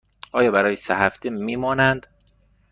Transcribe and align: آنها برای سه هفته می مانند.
آنها 0.31 0.51
برای 0.51 0.75
سه 0.75 0.95
هفته 0.95 1.29
می 1.29 1.55
مانند. 1.55 2.07